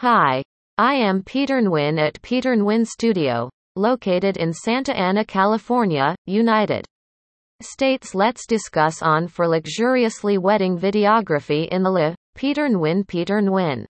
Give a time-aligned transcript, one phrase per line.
[0.00, 0.44] Hi.
[0.76, 6.84] I am Peter Nguyen at Peter Nguyen Studio, located in Santa Ana, California, United
[7.62, 8.14] States.
[8.14, 13.86] Let's discuss on for luxuriously wedding videography in the Le Peter Nguyen Peter Nguyen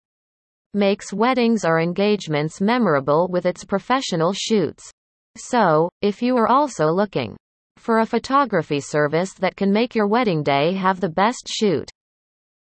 [0.73, 4.91] makes weddings or engagements memorable with its professional shoots.
[5.37, 7.37] So, if you are also looking
[7.77, 11.91] for a photography service that can make your wedding day have the best shoot,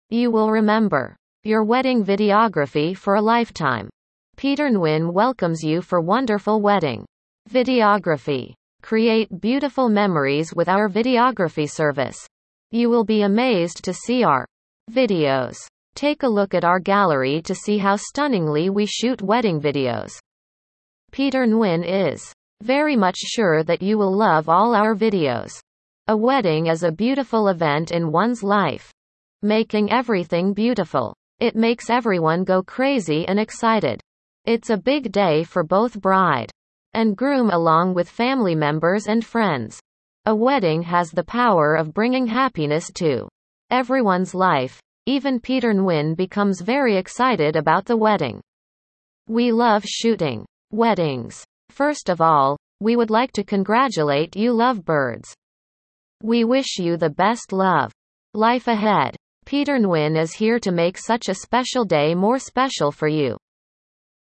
[0.09, 1.15] you will remember
[1.45, 3.87] your wedding videography for a lifetime.
[4.35, 7.05] Peter Nguyen welcomes you for wonderful wedding
[7.49, 8.53] videography.
[8.81, 12.17] Create beautiful memories with our videography service.
[12.71, 14.45] You will be amazed to see our
[14.91, 15.55] videos.
[15.95, 20.11] Take a look at our gallery to see how stunningly we shoot wedding videos.
[21.13, 22.33] Peter Nguyen is
[22.63, 25.51] very much sure that you will love all our videos.
[26.09, 28.91] A wedding is a beautiful event in one's life.
[29.41, 31.15] Making everything beautiful.
[31.39, 34.01] It makes everyone go crazy and excited.
[34.45, 36.51] It's a big day for both bride
[36.93, 39.79] and groom along with family members and friends.
[40.25, 43.29] A wedding has the power of bringing happiness to
[43.69, 44.81] everyone's life.
[45.05, 48.41] Even Peter Nguyen becomes very excited about the wedding.
[49.27, 51.45] We love shooting weddings.
[51.69, 55.33] First of all, we would like to congratulate you lovebirds.
[56.21, 57.93] We wish you the best love.
[58.33, 59.15] Life ahead.
[59.49, 63.35] Peter Nguyen is here to make such a special day more special for you.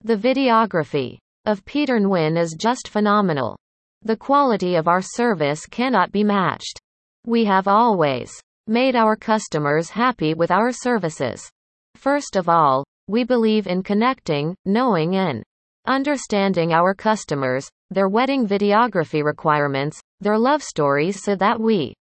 [0.04, 3.56] The videography of Peter Nguyen is just phenomenal.
[4.02, 6.78] The quality of our service cannot be matched.
[7.26, 8.34] We have always
[8.68, 11.50] made our customers happy with our services.
[11.96, 15.42] First of all, we believe in connecting, knowing, and
[15.88, 21.94] Understanding our customers, their wedding videography requirements, their love stories so that we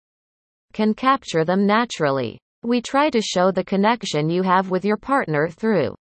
[0.72, 2.40] can capture them naturally.
[2.64, 5.96] We try to show the connection you have with your partner through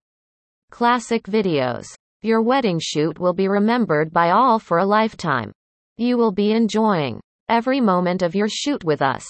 [0.69, 1.87] classic videos.
[2.21, 5.51] Your wedding shoot will be remembered by all for a lifetime.
[5.97, 9.25] You will be enjoying every moment of your shoot with us.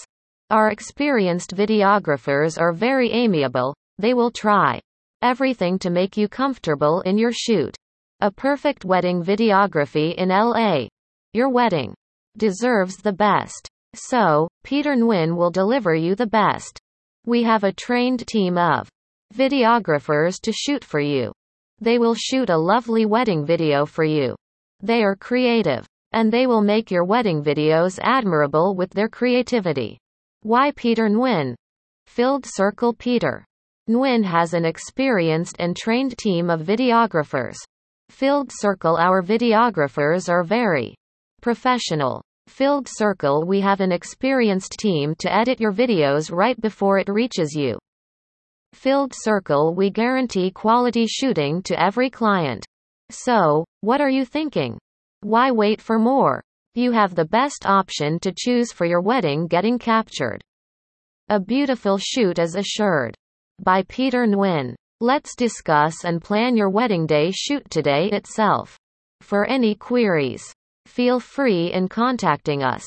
[0.50, 4.82] Our experienced videographers are very amiable, they will try
[5.22, 7.74] everything to make you comfortable in your shoot.
[8.20, 10.88] A perfect wedding videography in LA.
[11.32, 11.94] Your wedding
[12.38, 13.70] deserves the best.
[13.96, 16.78] So, Peter Nguyen will deliver you the best.
[17.26, 18.90] We have a trained team of
[19.36, 21.32] videographers to shoot for you.
[21.80, 24.36] They will shoot a lovely wedding video for you.
[24.82, 25.86] They are creative.
[26.14, 29.98] And they will make your wedding videos admirable with their creativity.
[30.42, 31.56] Why Peter Nguyen?
[32.06, 33.46] Filled Circle Peter.
[33.90, 37.56] Nguyen has an experienced and trained team of videographers.
[38.10, 40.96] Filled Circle Our videographers are very
[41.42, 42.22] professional.
[42.52, 47.56] Filled Circle We have an experienced team to edit your videos right before it reaches
[47.56, 47.80] you.
[48.74, 52.66] Filled Circle We guarantee quality shooting to every client.
[53.10, 54.78] So, what are you thinking?
[55.22, 56.44] Why wait for more?
[56.76, 60.44] You have the best option to choose for your wedding getting captured.
[61.30, 63.16] A beautiful shoot is assured.
[63.64, 64.76] By Peter Nguyen.
[65.00, 68.78] Let's discuss and plan your wedding day shoot today itself.
[69.22, 70.54] For any queries,
[70.92, 72.84] feel free in contacting us.